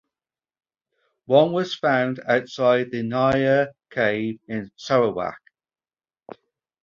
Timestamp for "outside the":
2.27-3.03